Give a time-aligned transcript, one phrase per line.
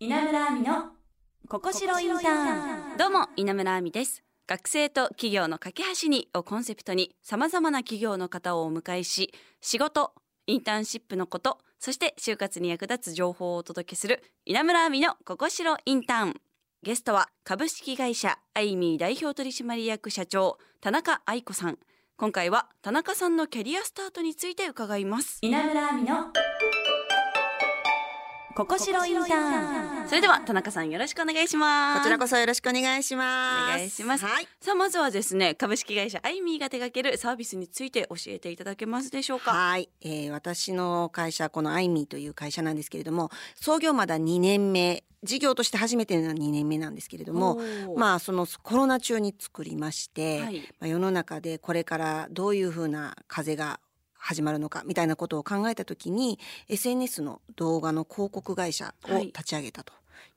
[0.00, 0.92] 稲村亜美の
[1.48, 2.96] ここしろインターン。
[2.98, 4.22] どうも稲村亜美です。
[4.46, 10.12] 学生と企業の架け橋にをコンセプトに様々な企業の方をお迎えし仕事
[10.46, 16.40] インターンシップのことそして就活に役立つ情報をお届けする稲村亜美のここしろインターン。
[16.84, 21.78] ゲストは株式会社アイミー代表取締役社長田中愛子さん。
[22.16, 25.38] 今回は田中さんのキャリアスタートについて伺います。
[25.42, 26.47] 稲村亜美の
[28.58, 30.08] ここしろインターン。
[30.08, 32.00] それでは田中さんよろしくお願いします。
[32.00, 33.74] こちらこそよろしくお願いします。
[33.76, 34.48] お願いしますはい。
[34.60, 39.52] さあまずはですね株式会社アイミーが手掛けるサービスについて教えていただけますでしょうか？
[39.52, 50.58] はい、えー私の会社このアイミーという会社なんですけれども創業まだ2年目事業として初めての2年目なんですけれどもあまあそのコロナ中に作りまして、はい。
[50.80, 53.78] まあ、世の中でこれからどういうふうな風が
[54.18, 59.92] 始まるのかみたいなことを考えた時に SNS の動画の広告会社を立ち上げたと。
[59.92, 59.96] い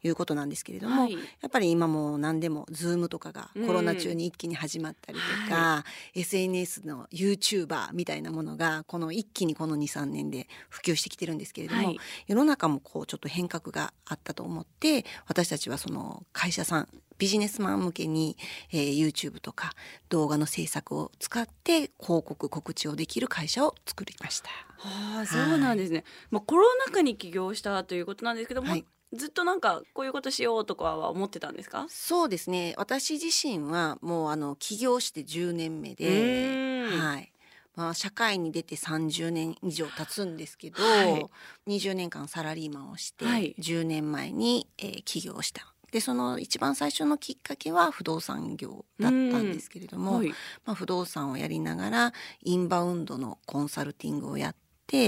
[0.10, 1.14] うことなんですけれども、はい。
[1.14, 3.68] やっぱり今もう何でも Zoom とかがうん。
[3.68, 5.84] コロナ中に一気に始まったりとか、
[6.16, 11.98] SNS の YouTuber みたいなものがこの一気にこの23年で普及してきてるんですけれども、はい。
[12.28, 18.36] 世の中もこうちょっと変革があったと思って私たちはその会社さんビジネスマン向けに、
[18.72, 19.74] えー YouTube とか
[20.10, 24.50] 動画の制作を使って広告告知をできる会社を作りました。
[24.78, 31.86] はあそうなんですね、まあコロナ禍に起業したということなんですけども、はいずっとなんかこういうことしようとかは思ってたんですか？
[31.90, 32.74] そうですね。
[32.78, 37.32] 私自身はもうあの起業して10年目うで、はい。
[37.76, 41.26] まあ、社会に出て30年以上経つんですけど、はい。
[41.68, 43.56] 20年間サラリーマンをして、はい。
[43.60, 45.74] 10年前に、えー起業した。
[45.92, 50.30] でその一番最初のきっかけは不動産業だったんですけれども、はい。
[50.66, 54.60] まあ、不動産をやりながらインバウンドのコンサルティングをやって、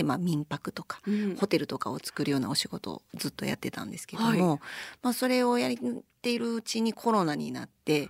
[0.03, 1.35] まあ、民泊とかうん。
[1.35, 4.59] ホテルとかを作るようなお仕事をずっとやってたんですけども、は
[5.01, 5.73] まあ、それをやっ
[6.21, 8.09] ているうちにコロナになって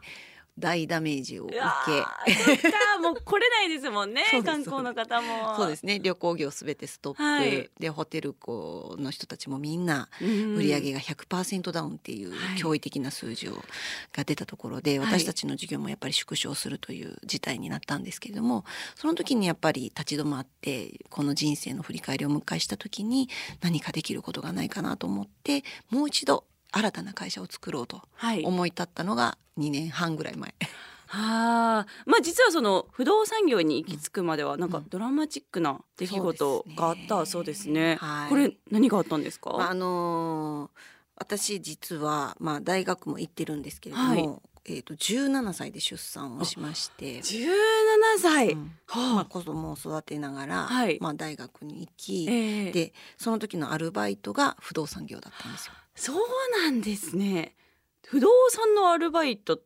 [0.58, 1.60] 大ダメージを受け。
[3.02, 5.56] もう来れないですもんね観光の方も。
[5.58, 6.00] そうですね。
[6.00, 7.70] 旅行業すべてストップ、はい。
[7.80, 12.58] でホテル子の人たちもみんなうん売り上げが100%ダウンっていうはい。
[12.60, 13.64] 驚異的な数字を
[14.14, 15.08] が出たところで、はい。
[15.08, 23.30] 私たちの事業もやっぱり縮小するという事態になったんですけれどもその時にやっぱり立ち止まってこの人生の振り返りを迎えした時に
[23.62, 28.44] 何かできることがないかなと思ってもう一度新たな会社を作ろうとはい。
[28.44, 30.54] 思い立ったのが2年半ぐらい前。
[31.08, 31.88] はあ。
[32.06, 34.86] まあ実はその不動産業に行き着くまではなんかうん。
[34.90, 37.98] ドラマチックな出来事があったそうですね。
[38.02, 38.30] はい。
[38.30, 39.52] これ何があったんですか？
[39.52, 40.80] まああのー
[41.16, 44.42] 私実は、まあ、大学も行ってるんですけれども、はい。
[44.66, 48.54] えー、と17歳で出産をしまして、十七歳。
[48.54, 48.72] うん。
[48.88, 50.98] まあ、は子供を育てながら、はい。
[51.00, 52.72] まあ、大学に行き、ええ。
[52.72, 55.74] でその時のアルバイトが不動産業だったんですよ。
[55.96, 56.18] そう
[56.64, 57.56] なんですね。
[58.06, 59.60] 不動産のアルバイト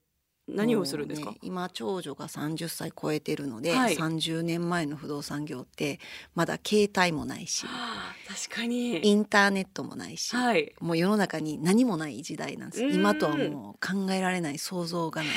[0.47, 1.31] 何をするんですか？
[1.31, 5.99] ね今長女が30歳超えてるので、はい30年前の不動産業って
[6.35, 9.05] まだ携帯もないしはあ確かに。
[9.05, 10.73] インターネットもないし、はい。
[10.79, 15.31] もう世の中に何もない時代なんですうん今とはもう考えられない想像がない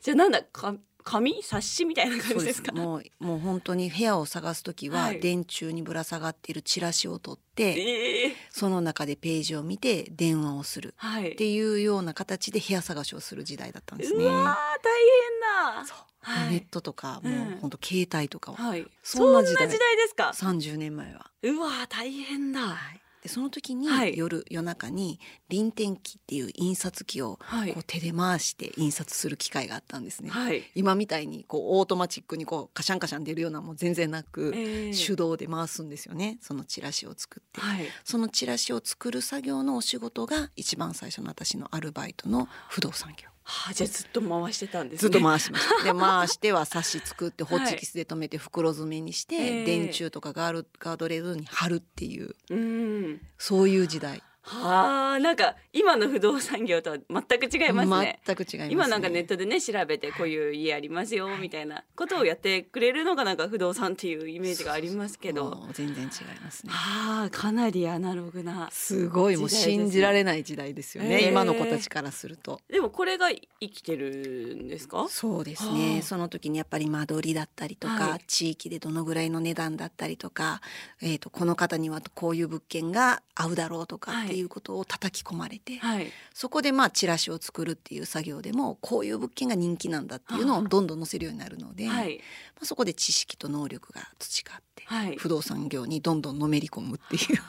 [0.00, 0.74] じゃあなんだか
[1.04, 1.42] 紙？
[1.42, 2.72] 冊子みたいな感じですか？
[2.74, 11.32] すもうもう本当に部屋を探す時は、はい電柱にぶら下がっているチラシを取ってええその中でページを見て電話をするはい。
[11.32, 14.24] っていうような形で部屋探しをする時代だったんですね。
[14.24, 15.94] うわー大変だ。
[16.20, 18.86] はいネットとかもううん本当携帯とかははい。
[19.02, 19.76] そんな時代で
[20.08, 21.30] すか？30年前は。
[21.42, 22.60] うわー大変だ。
[22.60, 30.30] はいでその時にはい夜、夜中に輪転機っていう印刷機をはいこう手で回して印刷する機会があったんですね。
[30.30, 30.62] はい。
[30.74, 37.86] 今みたいにこうオートマチックにこうカシャンカシャン出るようなもう全然なく、ええ手動で回すんですよねそのチラシを作って、はい。
[38.04, 45.00] そのチラシを作る作業のお仕事が一番最初の私のアルバイトの不動産業はあ、じゃあずっと回してたんですね。
[45.00, 53.20] ずっと回しました、 で回しては冊子作ってホッチキスで留めて袋詰めにして、ええ電柱とかガールガードレールに貼るっていううん。
[53.38, 58.20] そういう時代はあ、なんか今の不動産業とは全く違いますね。
[58.24, 65.66] 全く違います、ね、今なんかネットでね調べてこういう家ありますよみたいなことをやってくれるのがなんか不動産っていうイメージがありますけど。
[65.72, 66.10] 全然違い
[66.42, 68.68] ますねはあ、かなりアナログな。
[68.72, 72.60] すごいもう信じられない時代ですよね、ええ今の子たちからすると。
[72.70, 75.06] でもこれが生きてるんですか？
[75.08, 80.60] そうですはねあその時にやっぱり間取りだったりとか、はい地域でどのぐらいの値段だったりとか、
[81.00, 86.10] えー、とこの方にはこういう物件が合うだろうとかはいっていうことを叩き込まれて、はい。
[86.32, 92.20] そこでまあチラシを作るっていう作業でもこういう物件が人気なんだっていうのをどんどん載せるようになるので、まはい。
[92.60, 95.16] あ、そこで知識と能力が培って、はい。
[95.16, 97.40] 不動産業にどんどんのめり込むっていう。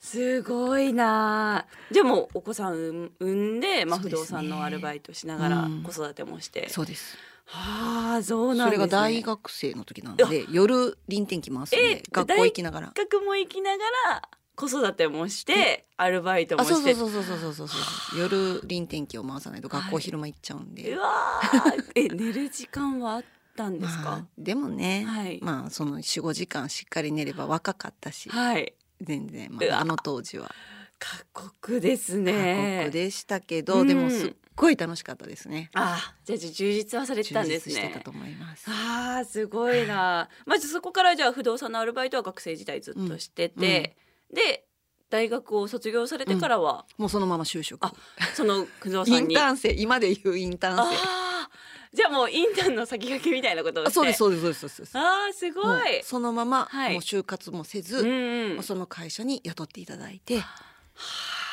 [0.00, 5.82] すごいなでもお子さん産産んで、まあ、不動産のアルバイトしながらうん。
[5.82, 7.18] 子育てもして、そうです。
[7.50, 8.86] はあそうなんですね。
[8.86, 12.92] それが大学生の時なので夜臨転機回すんえで学校行きながら。
[12.94, 14.28] 大学も行きながら
[14.58, 18.18] 子育てもしてアルバイトもあそうしてそうそうそうそうそうそう。
[18.18, 21.92] 夜臨転機を回さないと学校昼間行っちゃうんで、うわー。
[21.94, 23.24] え寝る時間はあっ
[23.56, 25.38] たんですまあか、でもね、はい。
[25.40, 28.74] まあその45時間しっかり寝れば若かったし、はい。
[29.00, 29.78] 全然、まうわ。
[29.78, 30.52] あ、あの当時は。
[30.98, 33.86] 過酷です過ね酷でしたけど、うん。
[33.86, 35.70] でもすっごい楽しかったですね。
[35.74, 37.74] あじゃあ充実はされてたんですね。
[37.76, 38.64] 充実してたと思います。
[38.68, 40.28] あーすごいな。
[40.46, 43.96] まずそこからじゃあ不動産のアルバイトは学生時代ずっとしてて、
[44.32, 44.64] で
[45.10, 47.84] 大学を卒業されてからは、もうそのまま就職。
[47.84, 47.92] あ
[48.34, 49.34] その不動イ産に。
[49.34, 49.72] ンターン生。
[49.72, 50.82] 今で言うインターン生。
[50.82, 51.96] あー。
[51.96, 53.90] じゃあもうインターンの先駆けみたいなことをして？
[53.90, 54.68] あそうですそうですそうです。
[54.68, 54.98] そうです。
[54.98, 56.92] あーすごもういそのまま、はい。
[56.92, 58.54] もう就活もせず、うんうん。
[58.56, 60.42] もうその会社に雇っていただいて。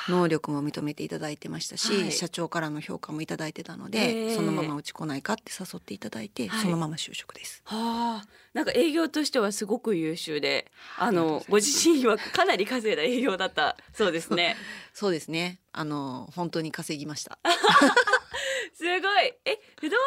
[0.10, 7.62] 能力も認めていただいてましたし、はい社長からの評価もいただいてたのへでーそのままうち来ないかって誘っていただいて、はいそのまま就職です。
[7.66, 14.56] はあ、なんか営業としてはすごく優秀で、あのご自身はかなり稼いだ営業だったそうですね。
[14.94, 17.38] そうですねあの本当に稼ぎました。
[18.74, 19.34] すごい。
[19.46, 19.98] え、不動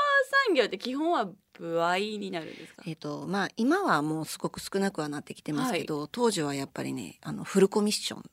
[0.47, 2.83] 産業って基本は部合になるんですか？
[2.87, 8.25] えっ、とまあ今はもうすごく少なくはなってきてますけど、当時はやっぱりねあのフルコミッションほ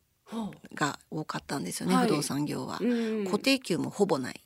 [0.73, 2.85] が多かったんですよね、はい不動産業は、う。
[2.85, 4.41] うん、固定給もほぼない。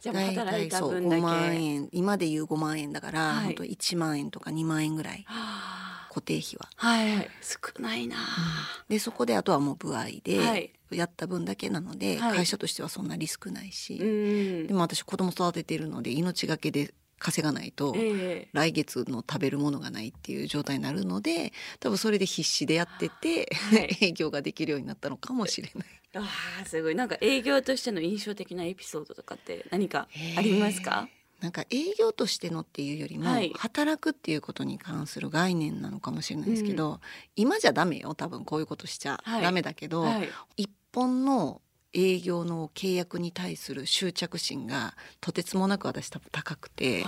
[0.00, 1.22] じゃあもう働いたそう分だけ。
[1.22, 6.68] 5万円今で言う5万円だから、はい本当1万円とか2万円ぐらいはあ固定費は。
[6.76, 8.16] はいはい、少ないな。
[8.88, 14.74] でそこであとはもう部合はいでやった分だけなので、はい会社としてはそんなリスクないし、うんで。
[14.74, 16.94] も私子供育ててるので命がけで
[17.26, 25.86] 稼がないと、ええ来月の食べるものがないっていう状態になるので多分それで必死でやってて、はい 営業ができるようになったのかもしれない。
[26.14, 26.28] あ
[26.62, 26.94] あ、すごい。
[26.94, 31.08] なんか営業としての印象的なエピソードとかって何かありますか？
[31.40, 37.00] なんか営業としてのっていうよりも、はい働くっていうことに関する概念なのかもしれないですけど、
[37.34, 40.28] 今じゃダメよ多分こういうことしちゃはいダメだけど、はい。
[40.56, 41.60] 一本の
[41.96, 47.04] 営業の契約に対する執着心がとてつもなく私多分高くて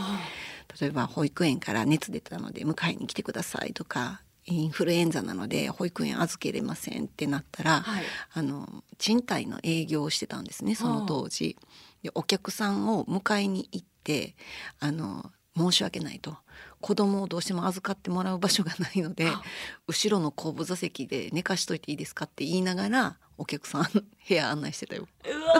[0.80, 8.04] 例えば保育園から熱出たので迎えに来てくださいとかインフルエンザなので保育園預けれませんってなったら、はい。
[8.32, 11.58] あの賃貸の営業をしてたんですねその当時。
[12.02, 14.36] でお客さんを迎えに行って
[14.80, 16.36] あの申し訳ないと
[16.80, 19.42] 子供をどうしても預かってもらう場所がないのであ
[19.86, 25.06] 後ろの後部座席で寝かしといていいですかって言いながらお客さん部屋案内してたよ。
[25.24, 25.54] うわ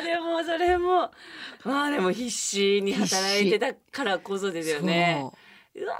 [0.00, 1.10] ーでもそれも
[1.64, 5.18] まあでも必死に働いてたからこそですよね。
[5.20, 5.32] そ
[5.78, 5.94] ううわ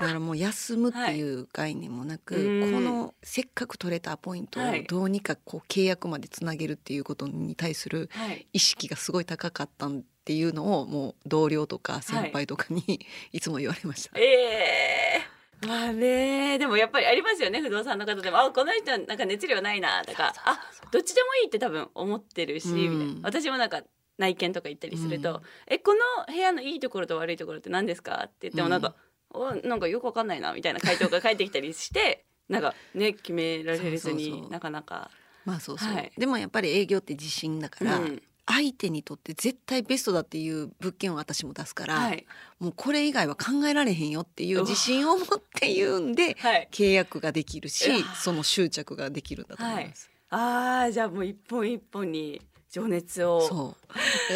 [0.00, 8.46] だからもう休むっていう概念もなく、うんこのせっかく取れたポイントをはいどうにかこう契約までつなげるっていうことに対するーはい。
[8.52, 14.18] 意識がすごい高かったっていうのをもう同僚とか先輩とかに いつも言われました。
[14.18, 15.33] ええ
[15.66, 18.38] まあねでもやっぱりありますよね不動産の方でも。
[18.38, 20.32] あこの人なんか熱量ないなとか。
[20.44, 22.76] あどっちでもいいって多分思ってるし、うん。
[22.76, 23.28] みたいな。
[23.28, 23.82] 私もなんか
[24.18, 25.42] 内見とか行ったりすると「うん。
[25.66, 28.70] えこの部屋のいいところと悪いところって何ですか?」って言ってもうん。
[28.70, 28.94] なんか
[29.30, 35.10] 「おなんかよくわかんないな」みたいな回答が返ってきたりして なんかね決められずになかなか。
[35.44, 36.12] まあそうそう、はい。
[36.16, 42.26] でもやっぱり営業って自信だから、うん相手にとって絶対ベストだっていう物件を私も出すから、はい。
[42.58, 47.90] もうこれ以外は考えられへんよっていう自信を持って言うんで はい、契約ができるし
[48.22, 50.10] その執着ができるんだと思います。
[50.30, 52.40] あーじゃあもう一本一本に
[52.74, 53.40] 情熱を。
[53.42, 53.76] そ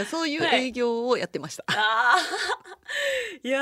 [0.00, 0.04] う。
[0.04, 0.66] そういうはい。
[0.68, 1.64] 営業をやってました。
[1.66, 3.42] あー。
[3.42, 3.60] いや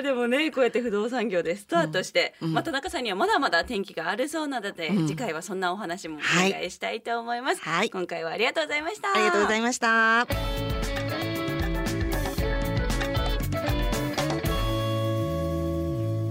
[0.00, 2.48] ーでもねこうやって不動産業でスタートして、うん。
[2.48, 5.08] うんまあ、田中さんにはまだまだ天気があるそうなので、うん。
[5.08, 6.52] 次回はそんなお話もおはい。
[6.52, 7.88] 願いしたいと思います、はい。
[7.88, 9.10] 今回はありがとうございました。
[9.14, 10.26] ありがとうございました。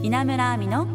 [0.04, 0.88] 稲村亜美の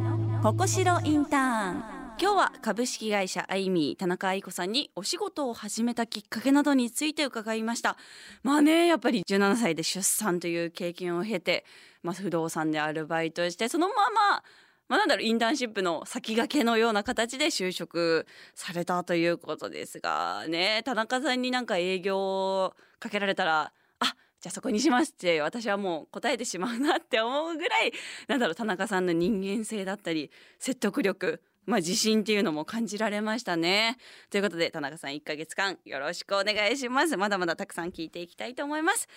[0.42, 7.96] ここしろインターン今日は株式会社アイミー田中愛子さんにお仕事を始めたきっかけなどについて伺いました。
[8.44, 11.64] まあねやっぱり17歳で出産という経験を経て、
[12.04, 14.42] まあ、不動産でアルバイトしてそのまま
[14.86, 22.18] まあ、なんだろうインターンシップの先駆けのような形で就職されたということですがね田中さんになんか営業
[22.64, 24.04] をかけられたらあ
[24.40, 27.92] じゃあそこにしますって私はもう答えてしまうなって思うぐらい
[28.28, 33.96] なんだろう田中さんの人間性だったり説得力まあ自信っていうのも感じられましたね。
[34.30, 37.16] ということで田中さん1ヶ月間よろしくお願いします。
[37.16, 39.08] まだまだたくさん聞いていきたいと思います。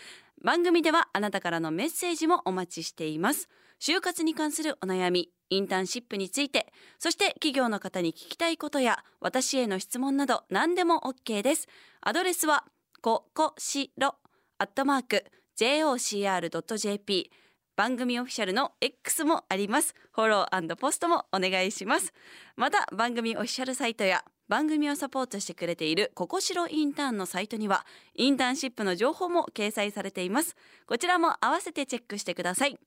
[0.44, 3.50] 番組ではあなたからのメッセージもお待ちしています。
[3.80, 6.68] 就活に関するお悩み、インターンシップについて
[7.00, 11.68] そして企業の方に聞きたいことや私への質問など何でも OK です
[12.02, 12.66] アドレスは
[13.02, 14.16] ここしろ
[14.58, 15.26] アットマーク
[15.58, 17.32] jocr.jp
[17.78, 19.94] 番組オフィシャルの X もあります。
[20.12, 22.12] フォローポストもお願いします。
[22.56, 30.56] また番組オフィシャルサイトや番組をサポートしてくれているここしろインターンのサイトにはインターンシップの情報も掲載されています。
[30.88, 32.80] こちらも合わせてチェックしてください。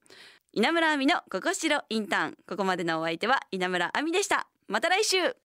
[0.51, 2.37] 稲村亜美のここしろインターン。
[2.45, 4.47] ここまでのお相手は稲村亜美でした。
[4.67, 5.37] また来週。